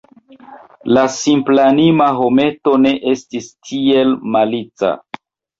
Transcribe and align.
La 0.97 1.03
simplanima 1.15 2.07
hometo 2.21 2.75
ne 2.87 2.95
estis 3.15 3.51
tiel 3.71 4.19
malica. 4.39 4.91